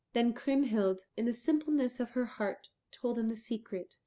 [0.13, 3.97] Then Kriemhild, in the simpleness of her heart, told him the secret.